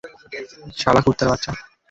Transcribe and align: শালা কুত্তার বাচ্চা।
শালা 0.79 1.01
কুত্তার 1.05 1.27
বাচ্চা। 1.31 1.51